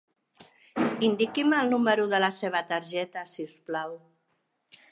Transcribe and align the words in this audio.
Indiqui'm 1.07 1.53
el 1.57 1.69
número 1.75 2.07
de 2.13 2.21
la 2.25 2.31
seva 2.37 2.63
targeta 2.73 3.25
si 3.35 3.47
us 3.51 3.59
plau. 3.69 3.95